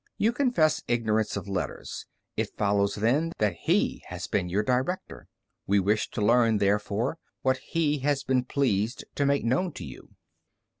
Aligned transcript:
You 0.17 0.33
confess 0.33 0.81
ignorance 0.87 1.37
of 1.37 1.47
letters; 1.47 2.07
it 2.35 2.57
follows 2.57 2.95
then 2.95 3.33
that 3.37 3.53
He 3.53 4.03
has 4.07 4.25
been 4.25 4.49
your 4.49 4.63
director. 4.63 5.27
We 5.67 5.79
wish 5.79 6.09
to 6.09 6.25
learn, 6.25 6.57
therefore, 6.57 7.19
what 7.43 7.57
He 7.57 7.99
has 7.99 8.23
been 8.23 8.45
pleased 8.45 9.05
to 9.13 9.27
make 9.27 9.45
known 9.45 9.73
to 9.73 9.85
you." 9.85 10.15